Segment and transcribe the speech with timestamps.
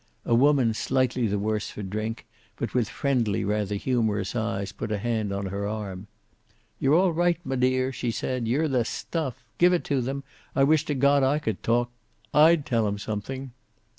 [0.25, 4.97] A woman, slightly the worse for drink, but with friendly, rather humorous eyes, put a
[4.97, 6.07] hand on her arm.
[6.79, 8.47] "You're all right, m'dear," she said.
[8.47, 9.43] "You're the stuff.
[9.59, 10.23] Give it to them.
[10.55, 11.91] I wish to God I could talk.
[12.33, 13.51] I'd tell 'em something."